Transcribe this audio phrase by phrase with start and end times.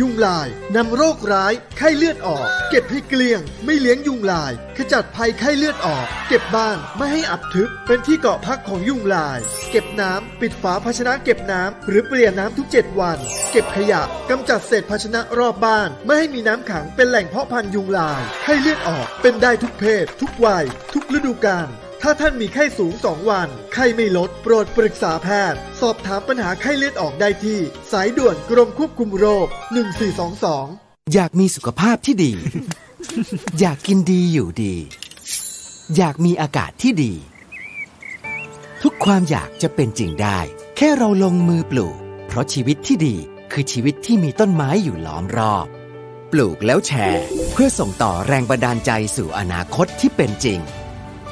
[0.00, 9.38] ยุงลายนำโรคร้าย ไข้เลือดออก เก็บให้เกลี้ยง ไม่เลี้ยงยุงลาย ขจัดภัยไข้เลือดออก เก็บบ้านไม่ให้อับทึบ เป็นที่เกาะพักของยุงลาย
[9.70, 13.18] เก็บน้ำปิดฝาภาชนะเก็บน้ำหรือเปลี่ยนน้ำทุก 7 วัน
[13.52, 20.64] เก็บขยะกำจัดเศษภาชนะรอบบ้าน ไม่ให้มีน้ำขังเป็นแหล่งเพาะพันธุ์ยุงลาย ไข้เลือดออกเป็นได้ทุกเพศ ทุกวัย
[20.94, 21.70] ทุกฤดูกาล
[22.02, 27.58] ถ้าท่านมีไข้สูง 2 วัน ไข้ไม่ลด โปรดปรึกษาแพทย์ สอบถามปัญหาไข้เลือดออกได้ที่
[27.92, 29.46] สายด่วนกรมควบคุมโรค
[30.30, 32.32] 1422 อยากมีสุขภาพที่ดี
[33.60, 34.74] อยากกินดีอยู่ดี
[35.96, 37.12] อยากมีอากาศที่ดี
[38.82, 40.38] ทุกความอยากจะเป็นจริงได้
[40.76, 43.16] แค่เราลงมือปลูก เพราะชีวิตที่ดี
[43.52, 45.66] คือชีวิตที่มีต้นไม้อยู่ล้อมรอบ
[46.32, 50.60] ปลูกแล้วแชร์ เพื่อส่งต่อแรงบันดาลใจสู่อนาคตที่เป็นจริง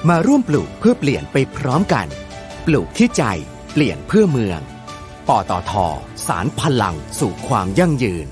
[0.07, 2.07] มาร่วมปลูกเพื่อเปลี่ยนไปพร้อมกัน
[2.67, 3.23] ปลูกที่ใจ
[3.73, 4.61] เปลี่ยนเพื่อเมือง
[5.29, 5.73] ปตท.
[6.27, 8.27] สานพลังสู่ความยั่งยืน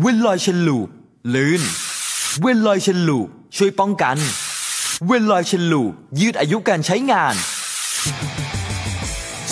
[0.00, 0.88] เวนลอย Chain Lube
[1.34, 1.62] ลื่น
[2.40, 4.16] เวนลอย Chain Lube ช่วยป้องกัน
[5.06, 7.34] เวนลอย Chain Lube ยืดอายุการใช้งาน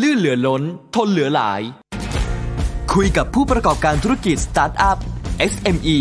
[0.00, 0.62] ลื่นเหลือล้น
[0.94, 1.60] ทนเหลือหลาย
[2.92, 4.98] คุยกับผู้ประกอบการธุรกิจสตาร์ทอัพ
[5.52, 5.98] SME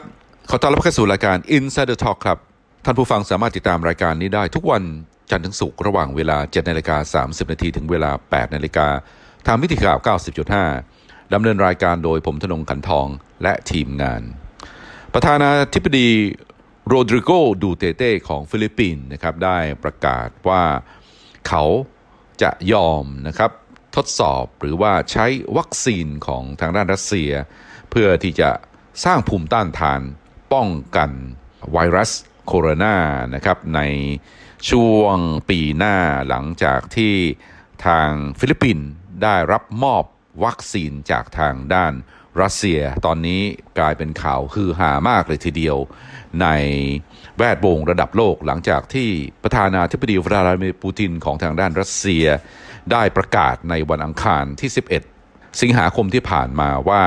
[0.49, 2.37] ขอต้อนรับเข้าสู่รายการ Insider Talk ครับ
[2.85, 4.83] ท่านผู้ฟังสามารถติดตามรายการนี้ได้ทุกวัน
[5.29, 8.87] จันทร์ถึงศุกร์ระหว่างเวลา 7นาฬิกา30 นาทีถึงเวลา 8นาฬิกา
[9.47, 9.99] ทางมิติข่าว
[10.65, 13.07] 90.5 ดำเนินรายการโดยผมธนงขันทอง
[13.43, 14.21] และทีมงาน
[15.13, 16.09] ประธานาธิบดี
[16.87, 17.31] โรดริโก
[17.63, 20.63] ดูเตเต้ของฟิลิปปินส์นะครับได้ประกาศว่า
[21.47, 21.63] เขา
[22.41, 23.51] จะยอมนะครับ
[23.95, 25.25] ทดสอบหรือว่าใช้
[25.57, 27.31] วัคซีนของทางด้านรัสเซีย
[27.89, 28.49] เพื่อที่จะ
[29.05, 30.01] สร้างภูมิต้านทาน
[30.53, 31.09] ป้องกัน
[31.73, 32.11] ไวรัส
[32.47, 32.95] โคโรนา
[33.35, 33.79] นะครับใน
[34.69, 35.17] ช่วง
[35.49, 35.97] ปีหน้า
[36.29, 37.15] หลังจากที่
[37.85, 38.09] ทาง
[38.39, 38.87] ฟิลิปปินส์
[39.23, 40.03] ได้รับมอบ
[40.45, 41.93] วัคซีนจากทางด้าน
[42.41, 43.41] รัสเซียตอนนี้
[43.79, 45.77] กลายเป็นข่าวฮือฮามากเลยทีเดียว
[46.41, 46.47] ใน
[47.37, 49.09] แวดวงระดับโลกหลังจากที่
[49.43, 52.25] ประธานาธิบดีวลาดิเมียร์ปูตินของทางด้านรัสเซีย
[52.91, 54.69] ได้ประกาศในวันอังคารที่
[55.15, 57.01] 11 สิงหาคมที่ผ่านมาว่า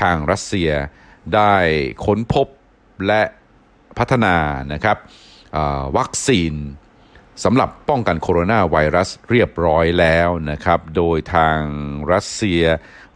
[0.00, 0.70] ทางรัสเซีย
[1.34, 1.54] ได้
[2.04, 2.46] ค้นพบ
[3.06, 3.22] และ
[3.98, 4.36] พัฒนา
[4.72, 4.96] นะครับ
[5.96, 6.54] วัคซีน
[7.44, 11.60] สำหรับป้องกันโคโรนาไวรัสเรียบร้อยแล้วนะครับ โดยทาง
[12.12, 12.62] รัสเซีย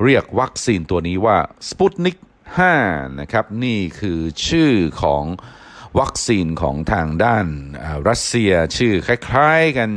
[0.05, 1.39] เรียกวัคซีนตัวนี้ว่า
[1.69, 2.17] สปุตนิก
[2.69, 4.73] 5นะครับ นี่คือชื่อ
[5.03, 5.25] ของ
[6.01, 7.47] วัคซีนของทางด้าน
[8.09, 9.91] รัสเซียชื่อคล้ายๆกัน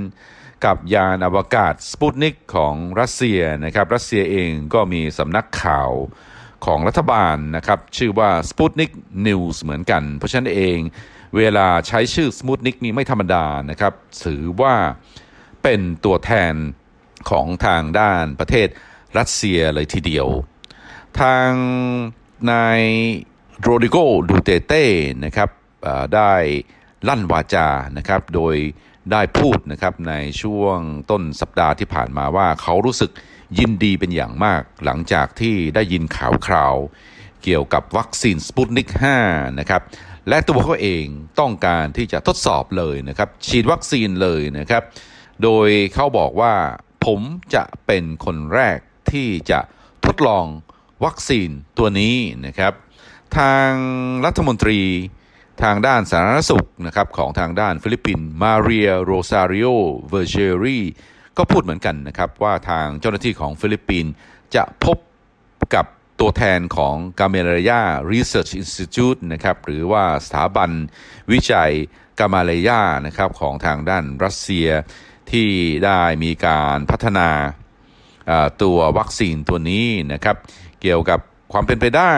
[0.66, 5.92] กับยานอวกาศสปุตนิกของรัสเซียนะครับ รัสเซียเองก็มีสำนักข่าว
[6.66, 8.92] ของรัฐบาลนะครับ ชื่อว่า Sputnik
[9.28, 10.80] News เหมือนกัน เพราะฉะนั้นเอง
[11.38, 14.76] เวลาใช้ชื่อ Sputnik นี้ไม่ธรรมดานะครับ ถือว่า
[15.64, 16.54] เป็นตัวแทน
[17.30, 18.68] ของทางด้านประเทศ
[19.18, 20.28] รัสเซียเลยทีเดียว
[21.22, 21.52] ทาง
[22.52, 22.82] นาย
[23.62, 23.98] โรดิโก
[24.30, 24.86] ดูเตเต้
[25.26, 25.50] นะครับ
[26.16, 26.34] ได้
[27.08, 27.68] ลั่นวาจา
[27.98, 28.56] นะครับ โดย
[29.12, 30.78] ได้พูดนะครับในช่วง
[31.12, 33.12] ต้นสัปดาห์ที่ผ่านมาว่าเขารู้สึก
[33.60, 36.76] ยินดีเป็นอย่างมากหลังจากที่ได้ยินข่าวคราว
[37.44, 38.90] เกี่ยวกับวัคซีนสปุตนิก
[39.24, 39.82] 5 นะครับ
[40.30, 41.06] และตัวเขาเอง
[41.40, 44.84] ต้องการที่จะทดสอบเลยนะครับ ฉีดวัคซีนเลยนะครับ
[45.44, 46.54] โดยเขาบอกว่า
[47.06, 47.20] ผม
[47.56, 48.78] จะเป็นคนแรก
[49.12, 49.60] ที่จะ
[50.06, 50.46] ทดลอง
[51.06, 52.74] วัคซีนตัวนี้นะครับ
[53.38, 53.72] ทาง
[54.26, 54.82] รัฐมนตรี
[55.64, 59.68] ทางด้านสาธารณสุขนะครับของทางด้านฟิลิปปินส์มาเรียโรซาริโอ
[60.10, 60.80] เวอร์เจรี
[61.38, 64.12] ก็พูดเหมือนกันนะครับว่าทางเจ้าหน้าที่ของฟิลิปปินส์
[64.56, 64.98] จะพบ
[65.76, 65.86] กับ
[66.20, 67.82] ตัวแทนของ g a m a l a y a
[68.12, 70.72] Research Institute นะครับหรือว่าสถาบัน
[71.32, 71.72] วิจัย
[72.20, 74.68] กามาเลยานะครับของทางด้านรัสเซีย
[75.32, 75.50] ที่
[75.86, 77.30] ได้มีการพัฒนา
[78.64, 80.38] ตัววัคซีนตัวนี้นะครับ
[80.82, 81.20] เกี่ยวกับ
[81.54, 82.14] ความเป็นไปได้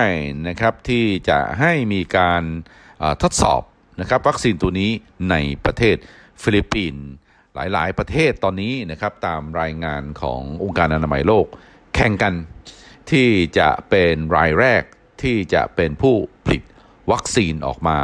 [0.48, 2.44] นะครับที่จะให้มีการ
[3.24, 3.62] ทดสอบ
[4.02, 4.92] นะครับวัคซีนตัวนี้
[5.32, 5.98] ในประเทศ
[6.42, 7.06] ฟิลิปปินส์
[7.56, 11.46] หลาย ๆ ประเทศตอนนี้นะครับตามรายงานขององค์การอนามัยโลก
[11.96, 12.34] แข่งกัน
[13.12, 14.84] ที่จะเป็นรายแรก
[15.24, 16.16] ที่จะเป็นผู้
[16.46, 16.62] ผลิต
[17.12, 18.00] วัคซีนออกมา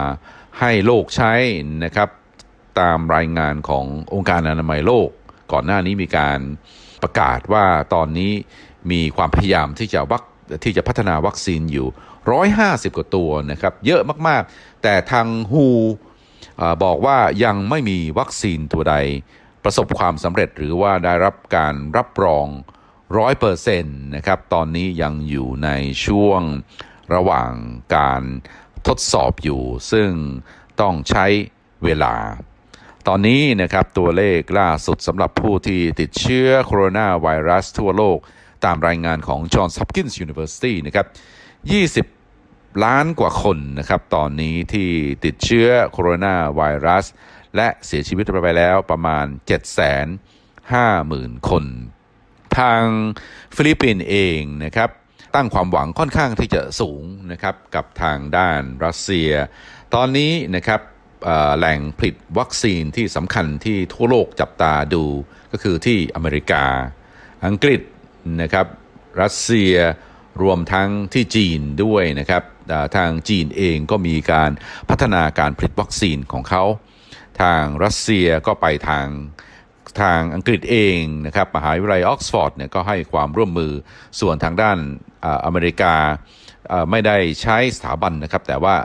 [0.59, 1.33] ให้โลกใช้
[1.83, 2.09] นะครับ
[2.79, 5.09] ตามรายงานขององค์การอนามัยโลก
[5.51, 6.39] ก่อนหน้านี้มีการ
[7.03, 8.31] ประกาศว่าตอนนี้
[8.91, 10.23] มีความพยายามที่จะวัค
[10.63, 11.87] ที่จะพัฒนาวัคซีนอยู่
[12.47, 15.65] 150 กว่าตัวนะครับ เยอะมากๆ แต่ทางฮู
[16.83, 18.95] บอกว่ายังไม่มีวัคซีนตัวใด
[19.63, 22.45] ประสบความสำเร็จหรือว่าได้รับการรับรอง
[23.17, 25.69] ร้อยเปอร์เซ็นต์นะครับตอนนี้ยังอยู่ใน
[26.05, 26.41] ช่วง
[27.15, 27.51] ระหว่าง
[27.95, 28.21] การ
[28.87, 29.61] ทดสอบอยู่
[29.91, 30.09] ซึ่ง
[30.81, 31.25] ต้องใช้
[31.83, 32.15] เวลา
[33.07, 38.17] ตอนนี้นะครับตัวเลขล่าสุดสำหรับผู้ที่ติดเชื้อโคโรนาไวรัสทั่วโลก
[38.65, 41.07] ตามรายงานของ Johns Hopkins University นะครับ
[42.15, 44.89] 20 ล้านกว่าคนนะครับ ตอนนี้ที่
[45.25, 47.05] ติดเชื้อโคโรนาไวรัส
[47.55, 49.25] และเสียชีวิตไปแล้วประมาณ
[49.97, 51.65] 750,000 คน
[52.59, 52.83] ทาง
[53.55, 54.89] ฟิลิปปินส์เองนะครับ
[55.35, 59.31] ตั้งความหวังค่อนข้างที่จะสูงนะครับกับทางด้านรัสเซีย
[59.93, 60.81] ตอนนี้นะครับ
[61.57, 65.05] แหล่งผลิตวัคซีนที่สำคัญที่ทั่วโลกจับตาดู
[65.51, 66.63] ก็คือที่อเมริกา
[67.45, 67.81] อังกฤษ
[68.41, 68.67] นะครับ
[69.21, 69.73] รัสเซีย
[70.41, 72.43] รวมทั้งที่จีนด้วยนะครับ
[72.95, 74.51] ทางจีนเองก็มีการ
[74.89, 76.63] พัฒนาการผลิตวัคซีนของเขา
[77.41, 79.07] ทางรัสเซียก็ไปทาง
[80.01, 83.71] ทางอังกฤษเองนะครับมหาวิทยาลัยออกซฟอร์ดเนี่ยก็ให้ความร่วมมือ
[84.19, 84.77] ส่วนทางด้าน
[85.45, 85.93] อเมริกา
[86.91, 88.75] ไม่ได้ใช้สถาบันนะครับ แต่ว่า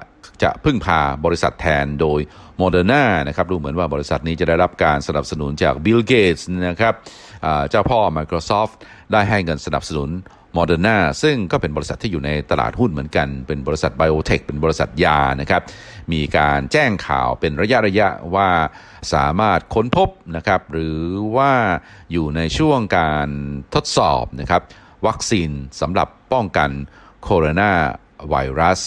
[0.42, 2.20] จะพึ่งพาบริษัทแทนโดย
[2.58, 6.94] โมเดอร์นานะครับดูเหมือนว่าบริษัทนี้จะได้รับการสนับสนุนจากบิลเกตส์นะครับ
[7.70, 8.74] เจ้าพ่อ Microsoft
[9.12, 10.10] ได้ให้เงินสนับสนุน
[10.54, 15.62] โมเดอร์นาซึ่งก็เป็นบริษัทที่อยู่ในตลาดหุ้นเหมือนกัน เป็นบริษัท biotech เป็นบริษัทยานะครับ
[16.12, 18.50] มีการแจ้งข่าวเป็นระยะระยะว่า
[19.12, 21.00] สามารถค้นพบนะครับ หรือ
[21.36, 21.52] ว่า
[22.12, 23.28] อยู่ในช่วงการ
[23.74, 24.62] ทดสอบนะครับ
[25.06, 25.50] วัคซีน
[25.80, 26.70] สำหรับป้องกัน
[27.22, 27.72] โคโรนา
[28.28, 28.82] ไวรัส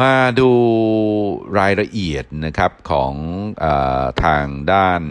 [0.00, 0.50] มาดู
[1.58, 3.12] รายละเอียดนะครับของ
[3.64, 3.66] อ
[4.24, 5.02] ทางด้าน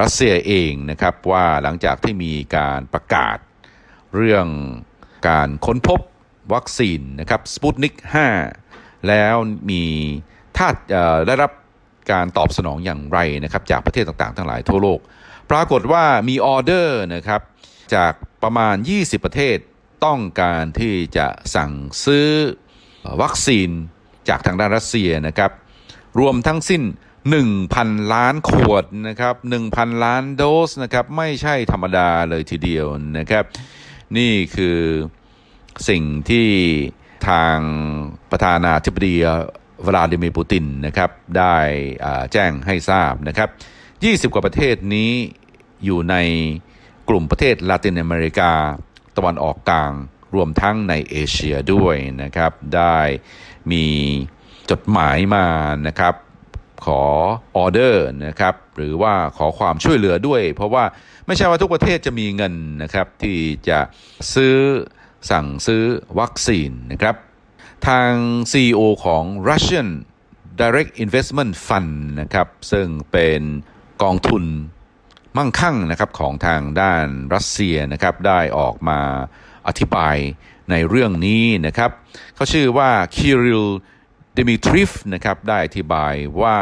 [0.00, 3.38] รัสเซียเองนะครับว่าหลังจากที่มีการประกาศ
[4.14, 4.46] เรื่อง
[5.28, 6.00] การค้นพบ
[6.54, 7.94] วัคซีนนะครับสปุตนิก
[8.50, 9.34] 5 แล้ว
[9.70, 9.84] มี
[10.56, 10.68] ถ้า
[11.26, 11.52] ได้รับ
[12.12, 15.00] การตอบสนองอย่างไรนะครับจากประเทศต่างๆ ทั้งหลายทั่วโลก
[15.50, 17.40] ปรากฏว่ามีออเดอร์นะครับ
[17.94, 18.12] จาก
[18.42, 19.56] ประมาณ 20 ประเทศ
[20.04, 21.72] ต้องการที่จะสั่ง
[22.04, 22.28] ซื้อ
[23.22, 23.70] วัคซีน
[24.28, 25.50] จากทางด้านรัสเซียนะครับ
[26.20, 26.82] รวมทั้งสิ้น
[27.48, 29.34] 1,000 ล้านขวดนะครับ
[29.68, 32.86] 1,000 ล้านโดสนะครับ ไม่ใช่ธรรมดาเลยทีเดียว
[33.18, 33.44] นะครับ
[34.16, 34.78] นี่คือ
[35.88, 36.48] สิ่งที่
[37.28, 37.58] ทาง
[38.30, 39.14] ประธานาธิบดี
[39.86, 41.56] วลาดิมีร์ปูตินนะครับได้
[42.32, 43.48] แจ้งให้ทราบนะครับ
[44.30, 45.10] 20 กว่าประเทศนี้
[45.84, 46.16] อยู่ใน
[47.08, 48.52] กลุ่มประเทศลาตินอเมริกา
[49.16, 49.92] ตะวันออกกลาง
[50.34, 52.96] รวมทั้งในเอเชียด้วยนะครับ ได้
[53.72, 53.84] มี
[54.70, 55.46] จดหมายมา
[55.86, 56.14] นะครับ
[56.84, 57.02] ขอ
[57.56, 60.84] ออเดอร์นะครับหรือว่าขอความช่วยเหลือด้วย เพราะว่า
[61.26, 63.38] ไม่ใช่ว่าทุกประเทศจะมีเงินนะครับที่
[63.68, 63.80] จะ
[64.34, 64.56] ซื้อ
[65.30, 65.84] สั่งซื้อ
[66.18, 67.14] วัคซีนนะครับ
[67.88, 68.10] ทาง
[68.52, 69.88] CEO ของ Russian
[70.60, 73.40] Direct Investment Fund นะครับซึ่งเป็น
[74.02, 74.44] กองทุน
[75.36, 79.00] มั่งคั่งนะครับของทางด้านรัสเซียนะครับได้ออกมา
[79.66, 80.16] อธิบาย
[80.70, 81.90] ในเรื่องนี้นะครับ
[82.34, 83.64] เขาชื่อว่าคิริล
[84.36, 86.58] ดมิทริฟนะครับได้อธิบายว่า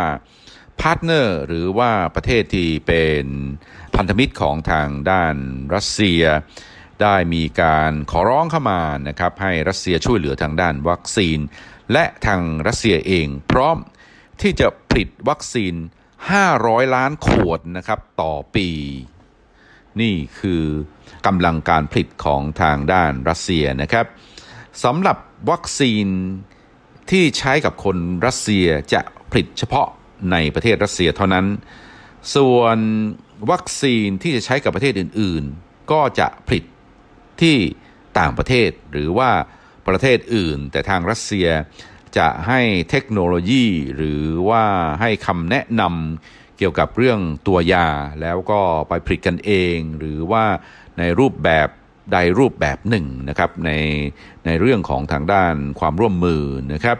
[0.80, 3.24] partner หรือว่าประเทศที่เป็น
[3.96, 5.36] พันธมิตรของทางด้าน
[5.74, 6.22] รัสเซีย
[7.02, 11.38] ได้มีการขอร้องเข้ามานะครับให้รัสเซียช่วยเหลือทางด้านวัคซีน
[11.92, 13.76] และทางรัสเซียเอง พร้อม
[14.40, 15.74] ที่จะผลิตวัคซีน
[16.34, 18.68] 500 ล้านขวดนะครับต่อปี
[20.00, 20.64] นี่คือ
[21.26, 24.06] กำลังการผลิตของทางด้านรัสเซียนะครับ
[24.84, 25.18] สำหรับ
[25.50, 26.06] วัคซีน
[27.12, 29.00] ที่ใช้กับคนรัสเซียจะ
[29.30, 29.88] ผลิตเฉพาะ
[30.32, 31.46] ในประเทศรัสเซียเท่านั้น
[32.34, 32.78] ส่วน
[33.50, 36.64] วัคซีนที่จะใช้กับประเทศอื่น ๆ ก็จะผลิต
[37.40, 37.56] ที่
[38.18, 39.30] ต่างประเทศหรือว่า
[39.88, 41.48] ประเทศอื่น แต่ทางรัสเซีย
[42.18, 43.66] จะให้เทคโนโลยี
[43.96, 44.64] หรือว่า
[45.00, 47.88] ให้คำแนะนำเกี่ยวกับเรื่องตัวยา
[48.22, 50.44] แล้วก็ไปผลิตกันเอง หรือว่า
[50.98, 51.68] ในรูปแบบ
[52.12, 53.70] ใดรูปแบบหนึ่งนะครับใน
[54.46, 56.42] ในเรื่องของทางด้านความร่วมมือ
[56.74, 56.98] นะครับ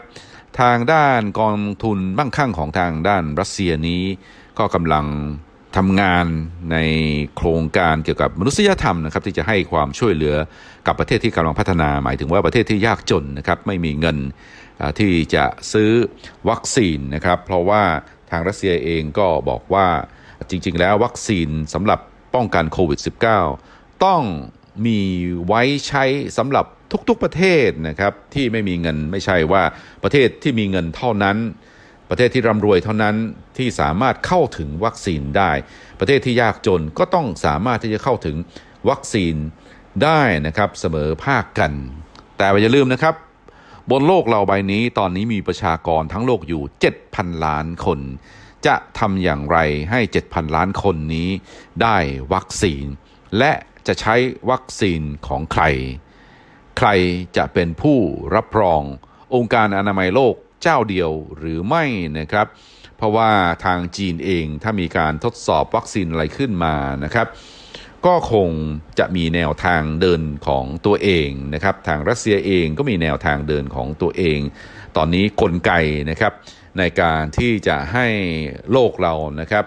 [0.61, 4.03] ทางด้านกองทุนมั่งคั่งของทางด้านรัสเซียนี้
[4.59, 5.05] ก็กำลัง
[5.77, 6.25] ทำงาน
[6.71, 6.77] ใน
[7.35, 10.35] โครงการเกี่ยวกับมนุษยธรรมนะครับที่จะให้ความช่วยเหลือ
[10.87, 14.17] กับประเทศที่กำลังพัฒนาหมายถึงว่าประเทศที่ยากจนนะครับไม่มีเงิน
[14.99, 15.91] ที่จะซื้อ
[16.49, 17.83] วัคซีนนะครับ เพราะว่า
[18.31, 19.87] ทางรัสเซียเองก็บอกว่า
[20.49, 21.99] จริง ๆ แล้ววัคซีนสำหรับ
[22.35, 22.99] ป้องกันโควิด
[23.51, 24.21] -19 ต้อง
[24.85, 24.99] มี
[25.47, 26.03] ไว้ใช้
[26.37, 26.65] สำหรับ
[27.09, 29.63] ทุกๆประเทศนะครับที่ไม่มีเงินไม่ใช่ว่า
[30.03, 31.37] ประเทศที่มีเงินเท่านั้น
[32.09, 33.15] ประเทศที่ร่ำรวยเท่านั้น
[33.57, 35.51] ที่สามารถเข้าถึงวัคซีนได้
[35.99, 38.35] ประเทศที่ยากจนก็ต้องสามารถที่จะเข้าถึง
[38.89, 39.35] วัคซีน
[40.03, 41.71] ได้นะครับเสมอภาคกัน
[42.37, 43.15] แต่อย่าลืมนะครับ
[43.91, 46.63] บนโลกเราใบนี้ตอนนี้มีประชากรทั้งโลกอยู่
[47.03, 47.99] 7,000 ล้านคน
[48.67, 49.57] จะทำอย่างไร
[49.91, 51.29] ให้ 7,000 ล้านคนนี้
[51.81, 51.97] ได้
[52.33, 52.85] วัคซีน
[53.37, 53.51] และ
[53.87, 54.15] จะใช้
[54.49, 55.63] วัคซีนของใคร
[56.77, 56.89] ใคร
[57.37, 57.97] จะเป็นผู้
[58.35, 58.81] รับรอง
[59.35, 61.83] องค์การอนามัยโลกเจ้าเดียวหรือไม่
[62.19, 62.47] นะครับ
[62.97, 63.31] เพราะว่า
[63.65, 67.27] ทางจีนเองถ้ามีการทดสอบวัคซีนอะไรขึ้นมานะครับ
[68.05, 68.49] ก็คง
[68.99, 74.39] จะมีแนวทางเดินของตัวเองนะครับ ทางรัสเซียเองก็มีแนวทางเดินของตัวเอง
[74.97, 75.71] ตอนนี้กลไก
[76.09, 76.33] นะครับ
[76.77, 78.07] ในการที่จะให้
[78.71, 79.65] โลกเรานะครับ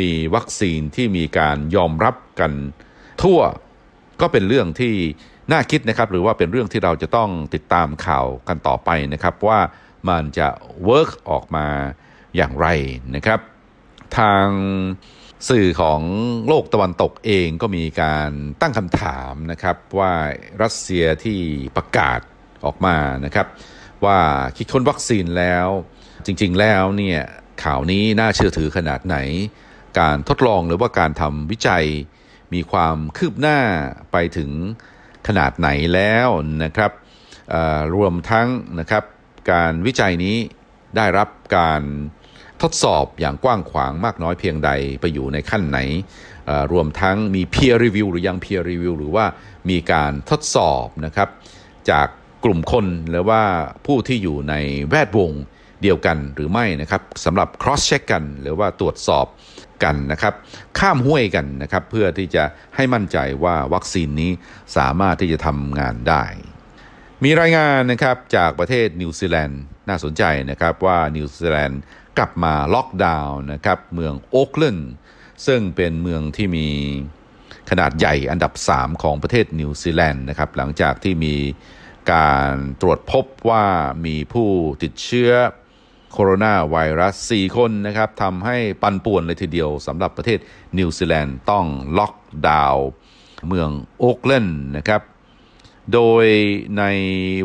[0.00, 2.52] มีวัคซีนที่มีการยอมรับกัน
[3.22, 3.40] ทั่ว
[4.20, 4.94] ก็เป็นเรื่องที่
[5.52, 9.60] น่าคิดนะครับหรือว่าเป็นเรื่องที่เราจะต้องติดตามข่าวกันต่อไปนะครับ ว่า
[10.08, 10.48] มันจะ
[10.84, 11.66] เวิร์กออกมา
[12.36, 12.66] อย่างไร
[13.14, 13.40] นะครับ
[14.18, 14.46] ทาง
[15.48, 16.00] สื่อของ
[16.48, 18.30] โลกตะวันตกเองก็มีการ
[18.60, 20.12] ตั้งคำถามนะครับว่า
[20.62, 21.40] รัสเซียที่
[21.76, 22.20] ประกาศ
[22.64, 23.46] ออกมานะครับ
[24.04, 24.18] ว่า
[24.56, 25.68] คิดค้นวัคซีนแล้ว
[26.26, 27.20] จริงๆแล้วเนี่ย
[27.64, 29.16] ข่าวนี้น่าเชื่อถือขนาดไหน
[29.98, 31.86] การทดลองหรือว่าการทำวิจัย
[32.54, 33.58] มีความคืบหน้า
[34.12, 34.50] ไปถึง
[35.26, 36.28] ขนาดไหนแล้ว
[36.64, 36.92] นะครับ
[37.94, 38.48] รวมทั้ง
[38.80, 39.04] นะครับ
[39.52, 40.36] การวิจัยนี้
[40.96, 41.82] ได้รับการ
[42.62, 45.78] ทดสอบอย่างกว้างขวางมากน้อยเพียงใดไปอยู่ในขั้นไหน
[46.72, 49.26] รวมทั้งมี peer review หรือยัง peer review หรือว่า
[49.70, 51.28] มีการทดสอบนะครับ
[51.90, 52.08] จาก
[52.44, 53.42] กลุ่มคนหรือว่า
[53.86, 54.54] ผู้ที่อยู่ใน
[54.90, 55.32] แวดวง
[55.82, 59.26] เดียวกันหรือไม่นะครับสำหรับ cross check กัน หรือว่าตรวจสอบ
[59.84, 60.34] กันนะครับ
[60.78, 62.44] ข้ามห้วยกันนะครับ เพื่อที่จะ
[62.76, 64.30] ให้มั่นใจว่าวัคซีนนี้
[64.76, 66.24] สามารถที่จะทำงานได้
[67.24, 71.80] มีรายงานนะครับจากประเทศนิวซีแลนด์น่าสนใจนะครับว่านิวซีแลนด์
[72.18, 74.92] กลับมาล็อกดาวน์นะครับเมืองโอ๊กแลนด์
[75.46, 76.68] ซึ่งเป็นเมืองที่มี
[77.70, 81.34] ขนาดใหญ่อันดับ 3 ของประเทศนิวซีแลนด์นะครับหลังจากที่มี
[82.12, 83.64] การตรวจพบว่า
[84.06, 84.48] มีผู้
[84.82, 85.30] ติดเชื้อ
[86.18, 90.38] โคโรนาไวรัส 4 คนนะครับทำให้ปั่นป่วนเลยทีเดียวสำหรับประเทศ
[90.78, 91.64] นิวซีแลนด์ต้อง
[91.98, 92.14] ล็อก
[92.50, 92.86] ดาวน์
[93.48, 95.02] เมืองโอ๊กแลนด์นะครับ
[95.92, 96.26] โดย
[96.78, 96.84] ใน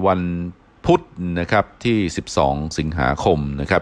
[0.07, 0.21] วัน
[0.85, 1.01] พุธ
[1.39, 1.97] นะครับที่
[2.37, 3.81] 12 สิงหาคมนะครับ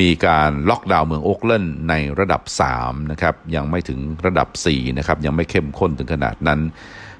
[0.00, 2.42] มีการล็อกดาวน์เมืองโอ๊กแลนด์ในระดับ
[2.76, 6.60] 3 นะครับ ยังไม่ถึงระดับ 4 นะครับ ยังไม่เข้มข้นถึงขนาดนั้น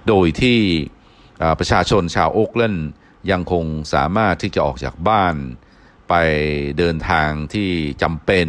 [0.08, 0.58] โดยที่
[1.58, 2.88] ประชาชนชาวโอ๊กแลนด์
[3.30, 5.36] ยังคงสามารถที่จะออกจากบ้าน
[6.08, 6.14] ไป
[6.78, 7.70] เดินทางที่
[8.02, 8.48] จำเป็น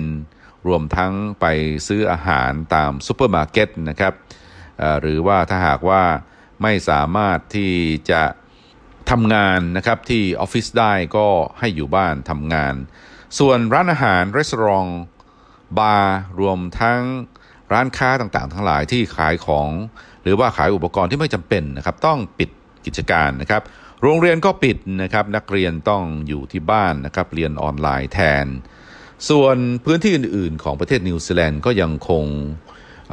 [0.68, 1.46] รวมทั้งไป
[1.88, 4.14] ซื้ออาหารตามซูเปอร์มาร์เก็ตนะครับ
[5.02, 6.04] หรือว่าถ้าหากว่า
[6.62, 7.74] ไม่สามารถที่
[8.12, 8.24] จะ
[9.12, 11.28] ทำงานนะครับที่ออฟฟิศได้ก็
[11.60, 12.76] ให้อยู่บ้านทำงาน
[13.40, 14.88] ส่วนร้านอาหารรีสอร์ท
[15.80, 17.02] บาร์รวมทั้ง
[17.74, 19.70] ร้านค้าต่างๆ ทั้งหลายที่ขายของ
[20.24, 22.50] หรือว่าขายอุปกรณ์ที่ไม่จำเป็นนะครับ ต้องปิด
[22.86, 23.62] กิจการนะครับ
[24.04, 28.46] โรงเรียนก็ปิดนะครับ นักเรียนต้องอยู่ที่บ้านนะครับ เรียนออนไลน์แทน
[29.30, 32.26] ส่วนพื้นที่อื่น ๆ ของประเทศนิวซีแลนด์ก็ยังคง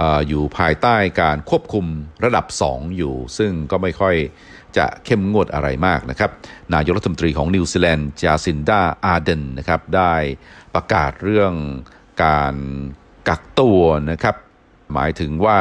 [0.00, 1.86] อยู่ภายใต้การควบคุม
[2.24, 4.16] ระดับ 2 อยู่ ซึ่งก็ไม่ค่อย
[4.76, 6.30] จะเข้มงวดอะไรมากนะครับ
[6.74, 10.14] นายกรัฐมนตรีของนิวซีแลนด์จาซินดาอาเดนนะครับ ได้
[10.74, 11.52] ประกาศเรื่อง
[12.24, 12.54] การ
[13.28, 14.36] กักตัวนะครับ
[14.94, 15.56] หมายถึงว่า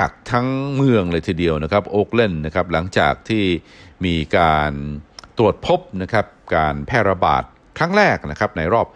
[0.00, 3.44] กักทั้งเมืองเลยทีเดียวนะครับ โอ๊กแลนด์นะครับ หลังจากที่
[4.06, 4.72] มีการ
[5.38, 7.42] ตรวจพบนะครับการแพร่ระบาด
[7.78, 8.86] ครั้งแรกนะครับในรอบ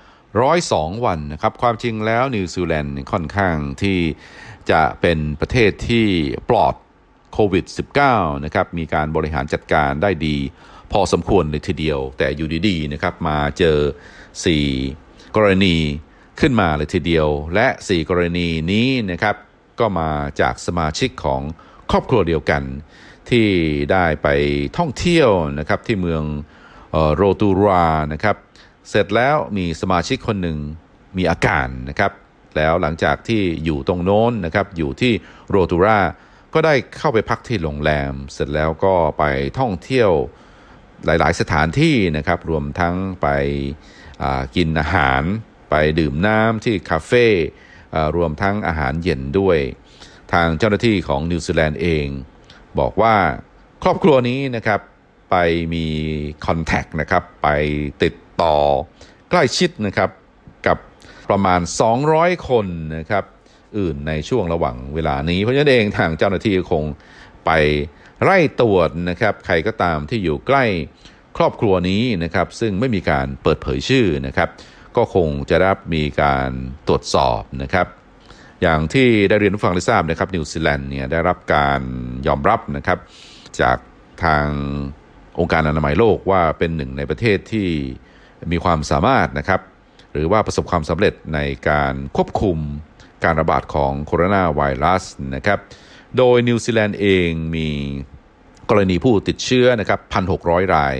[0.40, 3.98] ร้อยสองวันนะครับความจริงแล้วนิวซีแลนด์ค่อนข้างที่
[4.70, 6.06] จะเป็นประเทศที่
[6.50, 6.74] ปลอด
[7.32, 7.64] โควิด
[8.06, 10.36] -19 นะครับมีการบริหารจัดการได้ดี
[10.92, 13.78] พอสมควรเลยทีเดียว แต่อยู่ดีๆนะครับมาเจอ
[14.56, 15.76] 4 กรณี
[16.40, 19.36] ขึ้นมาเลยทีเดียว และ 4 กรณีนี้นะครับ
[19.80, 20.10] ก็มา
[20.40, 21.42] จากสมาชิกของ
[21.90, 22.62] ครอบครัวเดียวกัน
[23.30, 23.48] ที่
[23.92, 24.28] ได้ไป
[24.78, 26.22] ท่องเที่ยวนะครับที่เมือง
[27.14, 28.36] โรตูรานะครับ
[28.90, 30.58] เสร็จแล้วมีสมาชิกคนหนึ่ง
[31.16, 32.12] มีอาการนะครับ
[32.56, 35.12] แล้วหลังจากที่อยู่ตรงโน้นนะครับอยู่ที่
[35.50, 36.00] โรตูรา
[36.54, 39.24] ก็ได้เข้าไปพักที่โรงแรม เสร็จแล้วก็ไป
[39.58, 40.10] ท่องเที่ยว
[41.06, 43.28] หลาย ๆ สถานที่นะครับรวมทั้งไป
[44.56, 45.22] กินอาหาร
[45.70, 47.26] ไปดื่มน้ำที่คาเฟ่
[48.16, 49.58] รวมทั้งอาหารเย็นด้วย
[50.32, 52.06] ทางเจ้าหน้าที่ของนิวซีแลนด์เอง
[52.80, 53.14] บอกว่า
[53.82, 54.80] ครอบครัวนี้นะครับ
[55.30, 55.36] ไป
[55.74, 55.86] มี
[56.46, 57.48] คอนแทคนะครับไป
[58.02, 58.56] ติดต่อ
[59.30, 60.10] ใกล้ชิดนะครับ
[60.66, 60.78] กับ
[61.30, 61.60] ประมาณ
[62.04, 62.66] 200 คน
[62.98, 63.24] นะครับ
[63.78, 66.84] อื่นในช่วงระหว่างเวลานี้ เพราะฉะนั้นเองทางเจ้าหน้าที่คง
[67.46, 67.50] ไป
[68.22, 70.64] ไล่ตรวจนะครับใครก็ตามที่อยู่ใกล้
[71.36, 74.48] ครอบครัวนี้นะครับซึ่งไม่มีการเปิดเผยชื่อนะครับ
[74.96, 76.50] ก็คงจะรับมีการ
[76.88, 77.86] ตรวจสอบนะครับ
[78.62, 81.80] อย่างที่ได้เรียนผู้ฟังได้ทราบนะครับนิวซีแลนด์เนี่ยได้รับการ
[82.26, 82.98] ยอมรับนะครับ
[83.60, 83.78] จาก
[84.24, 84.46] ทาง
[85.38, 87.68] องค์การอนามัยโลกว่าเป็นหนึ่งในประเทศที่
[88.52, 89.60] มีความสามารถนะครับ
[90.12, 92.58] หรือว่าประสบความสำเร็จในการควบคุม
[93.24, 95.58] การระบาดของโคโรนาไวรัสนะครับ
[96.16, 97.68] โดยนิวซีแลนด์เองมี
[98.70, 100.00] กรณีผู้ติดเชื้อนะครับ
[100.36, 100.94] 1,600 ราย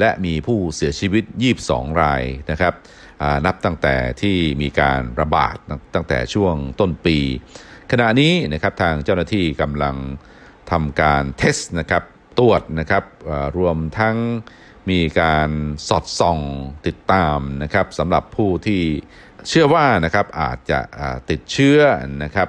[0.00, 1.24] และมีผู้เสียชีวิต
[1.62, 2.72] 22 รายนะครับ
[3.46, 5.56] นับตั้งแต่ที่มีการระบาด
[5.94, 7.18] ตั้งแต่ช่วงต้นปี
[7.90, 9.96] ขณะนี้นะครับทางเจ้าหน้าที่กำลัง
[10.70, 12.02] ทำการเทสนะครับ
[12.38, 13.04] ตรวจนะครับ
[13.58, 14.16] รวมทั้ง
[14.90, 15.50] มีการ
[15.88, 16.38] สอดส่อง
[16.86, 18.82] ติดตามนะครับสำหรับผู้ที่
[19.48, 20.80] เชื่อว่านะครับอาจจะ
[21.30, 21.78] ติดเชื้อ
[22.22, 22.48] นะครับ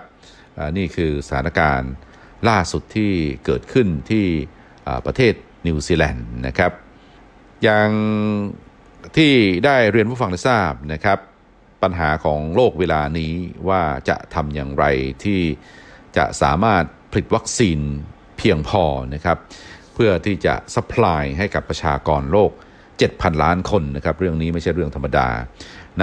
[0.77, 1.91] นี่คือสถานการณ์
[2.49, 3.13] ล่าสุดที่
[3.45, 4.25] เกิดขึ้นที่
[5.05, 5.33] ประเทศ
[5.67, 6.71] นิวซีแลนด์นะครับ
[7.63, 7.89] อย่าง
[9.17, 9.33] ที่
[9.65, 11.19] ได้เรียนผู้ฟังได้ทราบนะครับ
[11.83, 13.33] ปัญหาของโลกเวลานี้
[13.69, 14.85] ว่าจะทำอย่างไร
[15.23, 15.41] ที่
[16.17, 17.79] จะสามารถผลิตวัคซีน
[18.37, 19.37] เพียงพอนะครับ
[19.93, 22.51] เพื่อที่จะสป라이ให้กับประชากรโลก
[22.97, 25.29] 7,000 ล้านคนนะครับเรื่องนี้ไม่ใช่เรื่องธรรมดา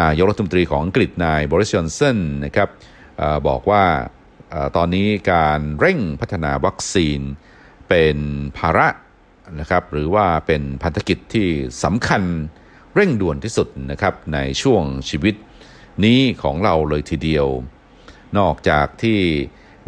[0.00, 2.69] นายกรัฐมนตรีของอังกฤษนายบริสจอนสันนะครับ
[3.21, 3.85] อบอกว่า
[4.52, 7.21] อตอนนี้การเร่งพัฒนาวัคซีน
[7.88, 8.16] เป็น
[8.59, 8.88] ภาระ
[9.61, 11.49] นะครับหรือว่าเป็นพันธกิจที่
[11.85, 12.23] สำคัญ
[12.94, 15.35] เร่งด่วนที่สุดนะครับในช่วงชีวิต
[16.05, 17.46] นี้ของเราเลยทีเดียว
[18.38, 19.20] นอกจากที่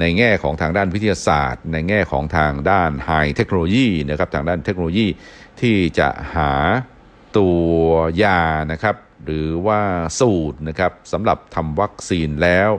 [0.01, 5.07] ในแง่ของทางด้านวิทยาศาสตร์ ในแง่ของทางด้านไฮเทคโนโลยีนะครับทางด้านเทคโนโลยี
[5.61, 6.53] ที่จะหา
[7.39, 7.65] ตัว
[8.23, 8.41] ยา
[8.73, 9.81] นะครับหรือว่า
[10.21, 12.71] สูตรนะครับสำหรับทำวัคซีนแล้ว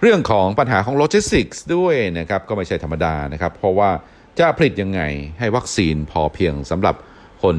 [0.00, 3.90] เรื่องของปัญหาของโลจิสติกส์ด้วยนะครับก็ไม่ใช่ธรรมดานะครับ เพราะว่า
[4.38, 5.00] จะผลิตยังไง
[5.38, 6.94] ให้วัคซีนพอเพียงสำหรับ
[7.42, 7.56] คน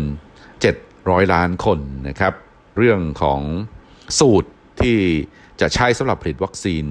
[1.03, 2.33] 700ล้านคนนะครับ
[2.77, 3.41] เรื่องของ
[4.19, 4.49] สูตร
[4.81, 4.97] ที่
[5.61, 6.85] จะใช้สำหรับผลิตวัคซีน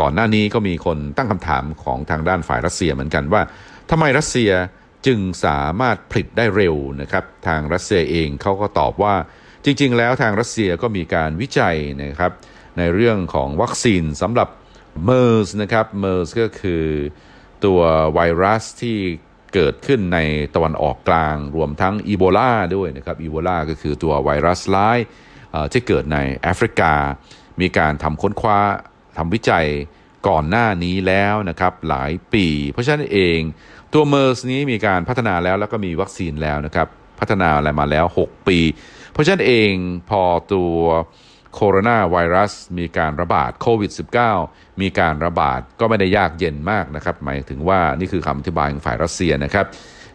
[0.00, 3.42] ก่อนหน้านี้ก็มีคนตั้งคำถามของทางด้านฝ่ายรัสเซียเหมือนกันว่า
[3.90, 4.50] ทำไมรัสเซีย
[5.06, 9.14] จึงสามารถผลิตได้เร็วนะครับ ทางรัสเซียเองเขาก็ตอบว่า
[9.64, 12.32] จริง ๆ แล้วทางรัสเซียก็มีการวิจัยนะครับ
[12.78, 14.48] ในเรื่องของวัคซีนสำหรับ
[15.04, 16.84] เมอร์สนะครับเมอร์สก็คือ
[17.64, 17.80] ตัว
[18.14, 18.98] ไวรัสที่
[19.54, 20.18] เกิดขึ้นใน
[20.54, 24.98] ตะวันออกกลาง รวมทั้งอีโบลาด้วยนะครับอีโบลาก็คือตัวไวรัสร้าย
[25.72, 26.94] ที่เกิดในแอฟริกา
[27.60, 28.58] มีการทำค้นคว้า
[29.18, 29.66] ทำวิจัย
[30.28, 33.38] ก่อนหน้านี้แล้วนะครับหลายปี เพราะฉะนั้นเอง
[33.92, 36.88] ตัวเมอร์สนี้มีการพัฒนาแล้วแล้วก็มีวัคซีนแล้วนะครับ
[37.20, 38.58] พัฒนาอะไรมาแล้ว 6 ปี
[39.12, 39.72] เพราะฉะนั้นเอง
[40.10, 40.74] พอตัว
[41.54, 43.92] โคโรนาไวรัสมีการระบาดโควิด
[44.36, 49.66] -19 มีการระบาดก็ไม่ได้ยากเย็นมากนะครับ หมายถึงว่านี่คือคำอธิบายของฝ่ายรัสเซียนะครับ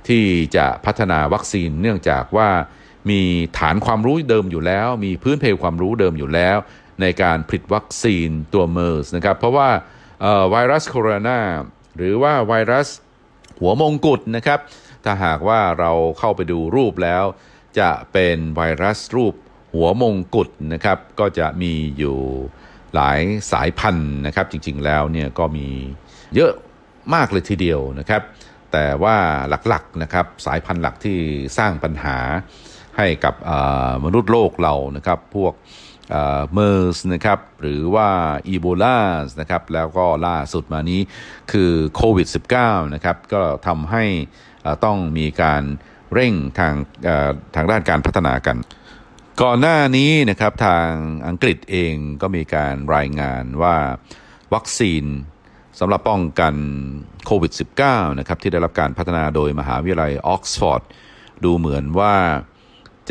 [0.08, 0.24] ที่
[0.56, 2.50] จะพัฒนาวัคซีนเนื่องจากว่า
[3.10, 3.22] มี
[3.60, 6.58] ฐานความรู้เดิมอยู่แล้ว มีพื้นเพความรู้เดิมอยู่แล้ว
[7.02, 9.70] ในการผลิตวัคซีนตัวเมอร์สนะครับ เพราะว่า
[10.52, 11.40] ไวรัสโคโรนา
[11.98, 12.88] หรือว่าไวรัส
[13.60, 14.60] หัวมงกุฎนะครับ
[15.06, 17.24] ถ้าหากว่าเราเข้าไปดูรูปแล้ว
[17.80, 19.34] จะเป็นไวรัสรูป
[19.74, 22.18] หัวมงกุฎนะครับ ก็จะมีอยู่
[22.96, 23.20] หลาย
[23.52, 25.68] สายพันธุ์นะครับ จริงๆแล้วเนี่ยก็มี
[26.36, 26.54] เยอะ
[27.14, 28.22] มากเลยทีเดียวนะครับ
[28.72, 29.16] แต่ว่า
[29.68, 31.18] หลักๆนะครับสายพันธุ์หลักที่
[31.58, 32.18] สร้างปัญหา
[32.98, 33.36] ให้กับ
[34.06, 35.54] มนุษย์โลกเรานะครับ พวก
[36.54, 38.10] เมอร์สนะครับหรือว่า
[38.48, 41.02] อีโบลาสนะครับแล้วก็ล่าสุดมานี้
[41.52, 42.28] คือโควิด
[42.62, 44.04] -19 นะครับก็ทำให้
[44.86, 45.64] ต้องมีการ
[46.14, 46.74] เร่งทาง
[47.56, 48.58] ทางด้านการพัฒนากัน
[49.44, 50.90] ก่อนหน้านี้นะครับทาง
[51.28, 53.76] อังกฤษเองก็มีการรายงานว่า
[54.54, 55.04] วัคซีน
[55.80, 56.56] สำหรับป้องกัน
[57.26, 57.52] โควิด
[57.86, 60.82] -19 นะครับที่ได้รับการพัฒนาโดยมหาวิทยาลัยออกซฟอร์ด
[61.44, 62.16] ดูเหมือนว่า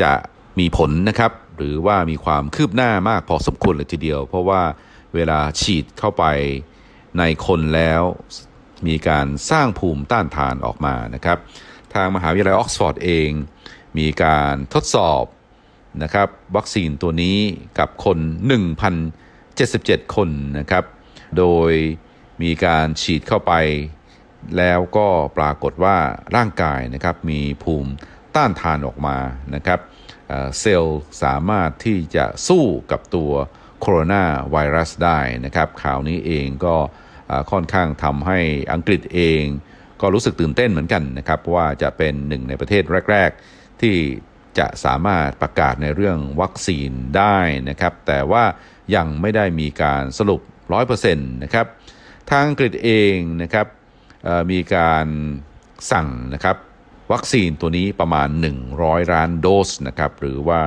[0.01, 0.13] จะ
[0.59, 4.61] มีผลนะครับ หรือว่ามีความคืบหน้ามากพอสมควรเลยทีเดียว เพราะว่า
[5.15, 6.25] เวลาฉีดเข้าไป
[7.19, 8.03] ในคนแล้ว
[8.87, 11.37] มีการสร้างภูมิต้านทานออกมานะครับ
[11.93, 13.29] ทางมหาวิทยาลัยออกซฟอร์ดเอง
[13.97, 15.23] มีการทดสอบ
[16.03, 17.37] นะครับวัคซีนตัวนี้
[17.79, 18.19] กับคน
[19.55, 20.83] 77 คนนะครับ
[21.37, 21.71] โดย
[22.41, 23.53] มีการฉีดเข้าไป
[24.57, 25.07] แล้วก็
[25.37, 25.97] ปรากฏว่า
[26.35, 27.91] ร่างกายนะครับมีภูมิ
[28.35, 29.17] ต้านทานออกมา
[29.55, 29.79] นะครับ
[30.59, 33.31] เซลล์สามารถที่จะสู้กับตัว
[33.81, 36.75] โคโรนาไวรัสได้นะครับข่าวนี้เองก็
[37.51, 38.39] ค่อนข้างทำให้
[38.73, 39.43] อังกฤษเอง
[40.01, 43.95] ก็รู้สึกตื่นเต้นเหมือนกันนะครับว่าจะเป็นหนึ่งในประเทศแรก ๆ ที่
[44.59, 47.37] จะสามารถประกาศในเรื่องวัคซีนได้
[47.69, 48.43] นะครับ แต่ว่า
[48.95, 50.41] ยังไม่ได้มีการสรุป
[50.77, 51.65] 100%นะครับ
[52.29, 53.67] ทางอังกฤษเองนะครับ
[54.51, 55.07] มีการ
[55.91, 56.57] สั่งนะครับ
[57.13, 58.29] วัคซีนตัวนี้ประมาณ
[58.69, 60.59] 100 ล้านโดสนะครับหรือว่า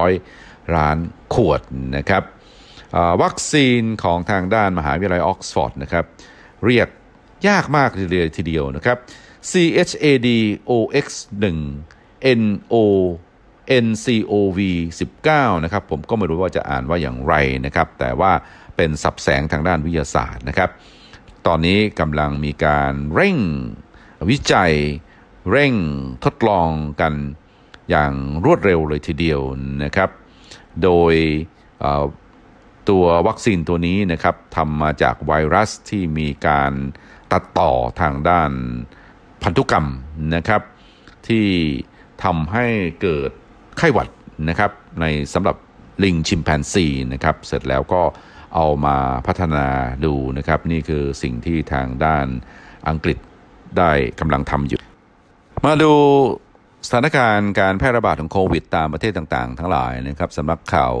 [0.00, 0.98] 100 ล้าน
[1.34, 1.60] ขวด
[1.96, 2.22] นะครับ
[3.22, 6.04] วัคซีนของทางด้านมหาวิทยาลัยออกซฟอร์ดนะครับ
[6.64, 6.88] เรียก
[7.48, 8.96] ยากมากเลยทีเดียวนะครับ
[9.50, 10.28] CHAD
[10.70, 11.06] OX
[11.70, 11.95] 1
[12.40, 12.74] NO
[13.84, 14.58] NCOV
[15.12, 17.34] 19นะครับผมก็ไม่รู้ว่าจะอ่านว่าอย่างไร
[17.66, 18.32] นะครับ แต่ว่า
[18.76, 20.70] เป็นสับแสงทางด้านวิทยาศาสตร์นะครับ
[21.46, 23.38] ตอนนี้กำลังมีการเร่ง
[24.30, 24.72] วิจัย
[25.50, 25.74] เร่ง
[26.24, 27.14] ทดลองกัน
[27.90, 28.12] อย่าง
[28.44, 29.40] รวดเร็วเลยทีเดียว
[29.84, 30.10] นะครับ
[30.82, 31.14] โดย
[32.88, 36.72] ตัววัคซีนตัวนี้นะครับทำมาจากไวรัสที่มีการ
[37.32, 38.50] ตัดต่อทางด้าน
[39.42, 39.86] พันธุกรรม
[40.34, 40.62] นะครับ
[41.28, 41.46] ที่
[42.24, 42.66] ทำให้
[43.02, 43.30] เกิด
[43.78, 44.08] ไข้หวัด
[44.48, 45.56] นะครับในสำหรับ
[46.04, 48.02] ลิงชิมแปนซีนะครับเสร็จแล้วก็
[48.54, 49.66] เอามาพัฒนา
[50.04, 52.26] ดูนะครับ นี่คือสิ่งที่ทางด้าน
[52.88, 53.18] อังกฤษ
[53.78, 54.80] ได้กำลังทำอยู่
[55.64, 55.92] มาดู
[56.86, 60.94] สถานการณ์การแพร่ระบาดของโควิด ตามประเทศต่างๆ ทั้งหลายนะครับสำนักข่าว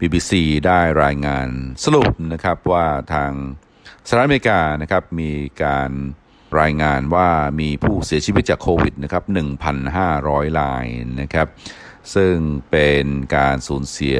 [0.00, 0.32] BBC
[0.66, 1.48] ได้รายงาน
[1.84, 3.30] สรุปนะครับว่าทาง
[4.08, 5.32] สหรัฐอเมริกานะครับมี
[5.64, 5.90] การ
[6.60, 7.28] รายงานว่า
[7.60, 9.24] มีผู้เสียชีวิตจากโควิดนะครับ
[9.90, 10.86] 1,500 ราย
[11.20, 11.48] นะครับ
[12.14, 12.36] ซึ่ง
[12.70, 13.04] เป็น
[13.36, 14.18] การสูญเสีย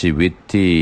[0.00, 0.72] ชีวิตที่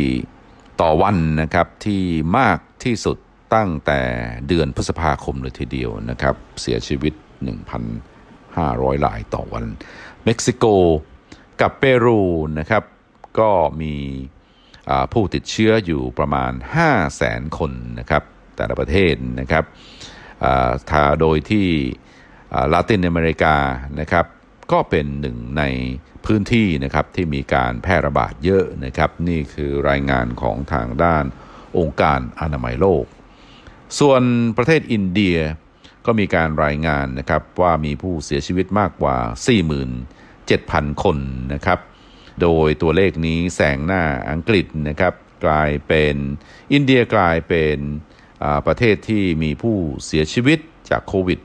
[0.81, 2.03] ต่อวันนะครับที่
[2.39, 3.17] มากที่สุด
[3.55, 4.01] ตั้งแต่
[4.49, 7.15] เดือนพฤษภาคมเลยทีเดียวนะครับ เสียชีวิต
[7.91, 9.65] 1,500 รายต่อวัน
[10.25, 10.65] เม็กซิโก
[11.61, 12.21] กับเปรู
[12.59, 12.85] นะครับ
[13.39, 13.51] ก็
[13.83, 13.95] มี
[15.13, 18.23] ผู้ติดเชื้ออยู่ประมาณ 5 0 0แสนคนนะครับ
[18.57, 19.65] แต่ละประเทศนะครับ
[20.47, 21.67] อ่าโดยที่
[22.73, 23.57] ลาตินอเมริกา
[24.01, 24.27] นะครับ
[24.73, 25.63] ก็เป็นหนึ่งใน
[26.27, 31.25] พื้นที่นะครับที่มีการแพร่ระบาดเยอะนะครับ นี่คือรายงานของทางด้าน
[31.79, 33.05] องค์การอนามัยโลก
[33.99, 34.23] ส่วน
[34.57, 35.37] ประเทศอินเดีย
[36.07, 39.17] ก็มีการรายงานนะครับว่ามีผู้เสียชีวิตมากกว่า
[39.91, 41.19] 47,000 คน
[41.55, 41.79] นะครับ
[42.43, 46.15] โดยตัวเลขนี้แสงหน้าอังกฤษนะครับ กลายเป็น
[46.73, 47.79] อินเดียกลายเป็น
[48.67, 50.59] ประเทศที่มีผู้เสียชีวิต
[50.91, 51.39] จากโควิด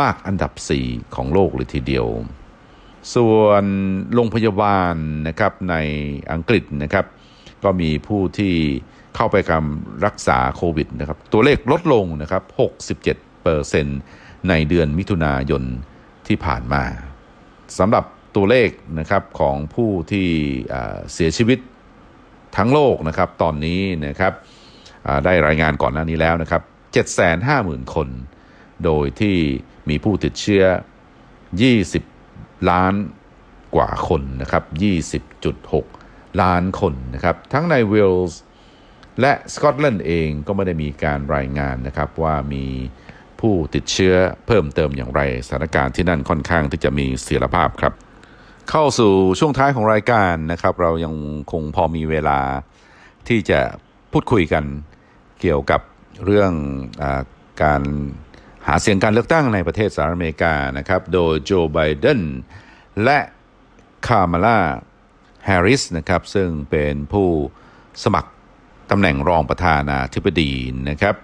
[0.00, 0.52] มากอันดับ
[0.84, 2.06] 4 ของโลกเลยทีเดียว
[3.14, 3.64] ส่วน
[4.14, 4.94] โรงพยาบาล
[5.28, 5.76] นะครับใน
[6.32, 7.06] อังกฤษนะครับ
[7.64, 8.54] ก็มีผู้ที่
[9.16, 12.42] เข้าไปกำรักษาโควิดนะครับ ตัวเลขลดลงนะครับ
[13.66, 15.62] 67%ในเดือนมิถุนายน
[16.28, 16.84] ที่ผ่านมา
[17.78, 18.04] สำหรับ
[18.36, 20.28] ตัวเลขนะครับของผู้ที่
[21.12, 21.58] เสียชีวิต
[22.56, 24.32] ทั้งโลกนะครับตอนนี้นะครับ
[25.24, 26.62] ได้รายงานก่อนหน้านี้แล้วนะครับ
[27.28, 28.08] 750,000 คน
[28.84, 29.36] โดยที่
[29.88, 30.64] มีผู้ติดเชื้อ
[31.86, 32.94] 20 ล้าน
[33.76, 34.64] กว่าคนนะครับ
[35.72, 38.40] 20.6 ล้านคนนะครับ ทั้งในเวลส์
[39.20, 42.66] และสกอตแลนด์เองก็ไม่ได้มีการรายงานนะครับว่ามี
[43.40, 44.14] ผู้ติดเชื้อ
[44.46, 47.92] เพิ่มเติมอย่างไรสถานการณ์ที่นั่นค่อนข้างที่จะมีเสถียรภาพครับ
[48.70, 51.14] เข้าสู่ช่วงท้ายของรายการนะครับ เรายัง
[51.52, 52.40] คงพอมีเวลา
[53.28, 53.60] ที่จะ
[54.12, 54.64] พูดคุยกัน
[55.40, 55.80] เกี่ยวกับ
[56.24, 56.52] เรื่อง
[57.02, 57.04] อ
[57.62, 57.82] การ
[58.66, 62.20] หาเสียงการเลือกตั้งในประเทศสหรัฐอเมริกานะครับ โดยโจไบเดน
[63.04, 63.18] และ
[64.06, 64.58] คามาลา
[65.46, 67.28] แฮร์ริสนะครับ ซึ่งเป็นผู้
[68.04, 68.30] สมัคร
[68.90, 70.52] ตำแหน่งรองประธานาธิบดี
[70.90, 71.16] นะครับ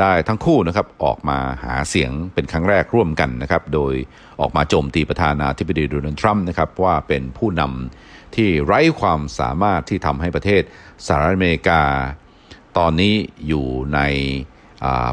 [0.00, 3.94] ได้ทั้งคู่นะครับออกมาหาเสียงเป็นครั้งแรกร่วมกันนะครับ โดย
[4.40, 10.62] ออกมาโจมตีประธานาธิบดีโดนัลด์ทรัมป์นะครับว่าเป็นผู้นำที่ไร้ความสามารถที่ทำให้ประเทศ
[11.06, 11.82] สหรัฐอเมริกา
[12.78, 13.14] ตอนนี้
[13.48, 14.00] อยู่ใน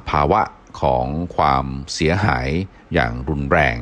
[0.09, 0.41] ภาวะ
[0.81, 2.47] ของความเสียหาย
[2.93, 3.77] อย่างรุนแรง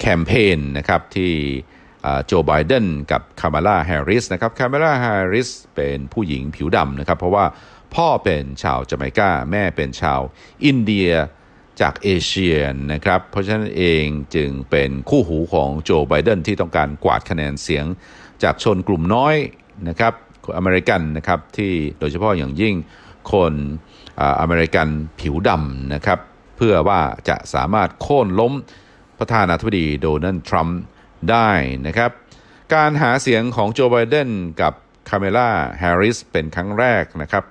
[0.00, 1.32] แคมเปญนะครับที่
[2.26, 7.44] โจไบเดนกับคามาลาแฮร์ริสนะครับคามาลาแฮร์ริสเป็นผู้หญิงผิวดำนะครับ เพราะว่า
[7.94, 10.20] พ่อเป็นชาวจาเมกาแม่เป็นชาว
[10.64, 11.10] อินเดีย
[11.80, 12.56] จากเอเชีย
[12.92, 17.84] นะครับ เพราะฉะนั้นเองจึงเป็นคู่หูของโจไบเดนที่ต้องการกวาดคะแนนเสียง
[18.42, 19.34] จากชนกลุ่มน้อย
[19.88, 20.12] นะครับ
[20.56, 22.74] อเมริกันนะครับที่โดยเฉพาะอย่างยิ่ง
[23.32, 23.52] คน
[24.20, 24.88] อ่าอเมริกัน
[25.20, 26.18] ผิวดำนะครับ
[26.56, 28.52] เพื่อว่าจะสามารถโค่นล้ม
[29.18, 30.80] ประธานาธิบดีโดนัลด์ทรัมป์
[31.30, 31.50] ได้
[31.86, 32.10] นะครับ
[32.74, 34.30] การหาเสียงของโจไบเดน
[34.60, 34.72] กับ
[35.08, 37.44] คาเมล่าแฮร์ริสเป็นครั้งแรกนะครับ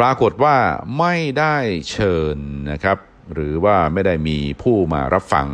[0.00, 0.56] ปรากฏว่า
[0.98, 1.56] ไม่ได้
[1.90, 2.36] เชิญ
[2.70, 2.98] นะครับ
[3.34, 5.48] หรือว่าไม่ได้มีผู้มารับฟัง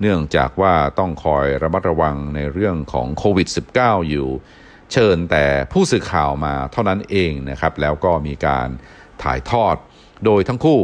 [0.00, 4.28] เนื่องจากว่าต้องคอยระมัดระวังในเรื่องของโควิด -19 อยู่
[4.92, 8.68] เชิญแต่ผู้สื่อข่าวมาเท่านั้นเองนะครับ แล้วก็มีการ
[9.22, 9.76] ถ่ายทอด
[10.24, 10.80] โดยทั้งคู่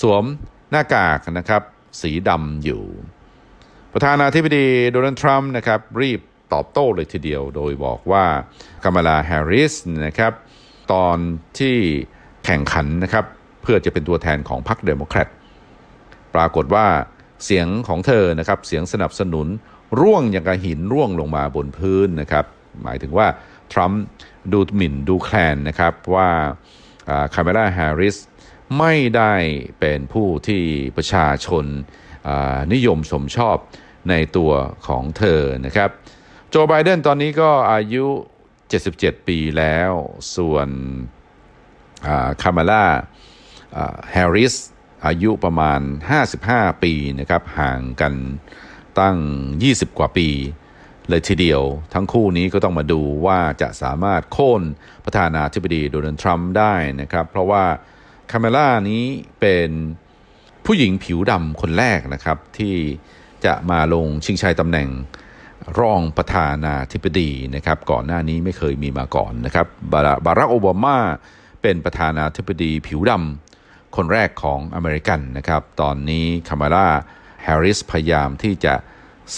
[0.00, 0.24] สวม
[0.70, 1.62] หน้ากากนะครับ
[2.00, 2.82] สีดำอยู่
[3.92, 6.20] ประธานาธิบดีโดนัลด์ทรัมป์นะครับ รีบ
[6.52, 8.24] ตอบโต้เลยทีเดียว โดยบอกว่า
[8.84, 9.72] กามาลาแฮร์ริส
[10.06, 10.32] นะครับ
[10.92, 11.18] ตอน
[11.58, 11.76] ที่
[12.44, 13.24] แข่งขันนะครับ
[13.62, 15.28] เพื่อจะเป็นตัวแทนของพรรคเดโมแครต
[16.34, 16.86] ปรากฏว่า
[17.44, 19.46] เสียงของเธอนะครับ เสียงสนับสนุน
[20.00, 22.44] ร่วงอย่างกับหินร่วงลงมาบนพื้นนะครับ
[22.82, 23.26] หมายถึงว่า
[23.72, 24.02] ทรัมป์
[24.52, 26.28] ดูหมิ่นดูแคลนนะครับว่า
[27.34, 28.16] คาเมล่าแฮร์ริส
[28.78, 29.34] ไม่ได้
[29.80, 30.62] เป็นผู้ที่
[30.96, 31.64] ประชาชน
[32.72, 33.56] นิยมชมชอบ
[34.10, 34.52] ในตัว
[34.86, 35.90] ของเธอนะครับ
[36.50, 38.06] โจไบเดนตอนนี้ก็อายุ
[38.66, 39.92] 77 ปีแล้ว
[40.36, 40.68] ส่วน
[42.42, 42.84] คามาล่า
[44.12, 44.54] แฮร์ริส
[45.06, 45.80] อายุประมาณ
[46.32, 48.14] 55 ปีนะครับ ห่างกัน
[49.00, 49.16] ตั้ง
[49.58, 50.28] 20 กว่าปี
[51.10, 51.62] เลยทีเดียว
[51.94, 54.62] ทั้งคู่นี้ก็ต้องมาดูว่าจะสามารถโค่น
[55.04, 57.64] ประธานาธิบดีโดนัลด์ทรัมป์ได้นะครับ เพราะว่า
[58.30, 59.04] คาเมล่านี้
[59.40, 59.68] เป็น
[60.64, 62.76] ผู้หญิงผิวดำคนแรกนะครับ ที่
[63.44, 64.88] จะมาลงชิงชัยตำแหน่ง
[65.78, 70.98] รองประธานาธิบดีนะครับ ก่อนหน้านี้ไม่เคยมีมาก่อนนะครับบารบารักโอบามา
[71.62, 76.88] เป็นประธานาธิบดีผิวดำคนแรกของอเมริกันนะครับ ตอนนี้คามาลา
[77.42, 78.74] แฮร์ริสพยายามที่จะ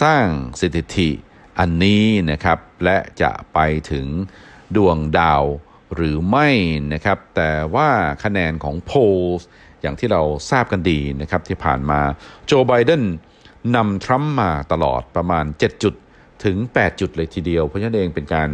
[0.02, 0.24] สร้าง
[0.60, 1.10] สถิติ
[1.58, 3.58] อันนี้นะครับ และจะไป
[3.90, 4.06] ถึง
[4.76, 5.44] ดวงดาว
[5.94, 6.48] หรือไม่
[6.92, 7.88] นะครับ แต่ว่า
[8.24, 8.98] คะแนนของโพล
[9.80, 12.00] อย่างที่เราทราบกันดีนะครับที่ผ่านมา
[12.46, 13.02] โจไบเดน
[13.76, 15.94] นำทรัมป์มาตลอดประมาณ 7 จุด
[16.44, 18.50] ถึง 8 จุดเลยทีเดียว เพราะฉะนั้นเองเป็นการ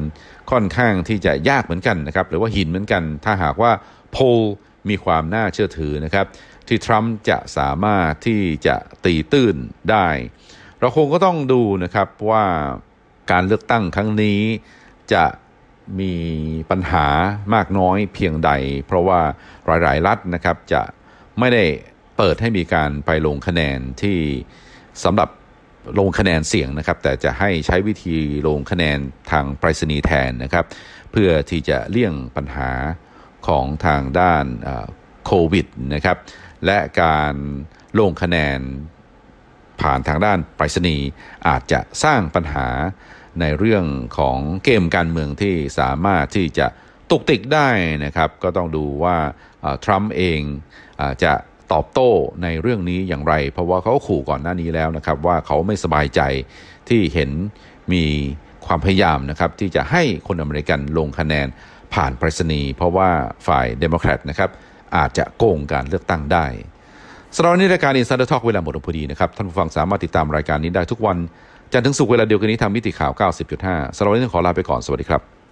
[0.50, 3.72] ค่อนข้างที่จะยากเหมือนกันนะครับ หรือว่าหินเหมือนกัน ถ้าหากว่า
[4.12, 4.22] โพล
[4.88, 6.26] มีความน่าเชื่อถือนะครับ
[6.68, 9.56] ที่ทรัมป์จะสามารถที่จะตีตื้น
[9.90, 10.06] ได้
[10.80, 12.44] เราคงก็ต้องดูนะครับว่า
[13.30, 14.40] การเลือกตั้งครั้งนี้
[15.12, 15.24] จะ
[16.00, 16.14] มี
[16.70, 17.06] ปัญหา
[17.54, 18.50] มากน้อยเพียงใด
[18.86, 19.20] เพราะว่า
[19.66, 20.82] หลาย ๆ รัฐนะครับจะ
[21.38, 21.64] ไม่ได้
[22.16, 24.18] เปิดให้มีการไปลงคะแนนที่
[25.04, 25.30] สำหรับ
[25.98, 28.16] ลงคะแนนเสียงนะครับ แต่จะให้ใช้วิธี
[28.48, 28.98] ลงคะแนน
[29.30, 30.64] ทางไปรษณีย์แทนนะครับ
[31.12, 32.70] เพื่อที่จะเลี่ยงปัญหา
[33.46, 34.44] ของทางด้าน
[35.26, 36.18] โควิดนะครับ
[36.66, 37.34] และการ
[37.98, 38.60] ลงคะแนน
[39.80, 41.06] ผ่านทางด้านไปรษณีย์
[41.48, 42.66] อาจจะสร้างปัญหา
[43.40, 43.84] ในเรื่อง
[44.18, 46.66] ของเกมการเมืองที่สามารถที่จะ
[47.10, 47.68] ตุกติกได้
[48.04, 49.16] นะครับ ก็ต้องดูว่า
[49.84, 50.40] ทรัมป์เอง
[51.24, 51.32] จะ
[51.72, 52.10] ตอบโต้
[52.42, 56.20] ในเรื่องนี้อย่างไร เพราะว่าเขาขู่ก่อนหน้านี้แล้วนะครับ ว่าเขาไม่สบายใจ
[56.88, 57.30] ที่เห็น
[57.92, 58.04] มี
[58.66, 61.46] ความพยายามนะครับ ที่จะให้คนอเมริกันลงคะแนน
[61.94, 63.08] ผ่านไปรษณีย์เพราะว่า
[63.46, 64.50] ฝ่ายเดโมแครตนะครับ
[64.96, 66.46] อาจจะโกงการเลือกตั้งได้
[67.36, 71.18] สำหรับวันนี้รายการ Insider Talk เวลาหมดลงพอดีนะครับ ท่านผู้ฟังสามารถติดตามรายการนี้ได้ทุกวัน
[71.74, 73.12] จันทร์ถึงศุกร์เวลาเดียวกันนี้ทางมิติข่าว
[73.54, 75.43] 90.5สำหรับวันนี้ขอลาไปก่อนสวัสดีครับ